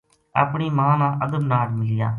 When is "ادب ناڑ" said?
1.23-1.67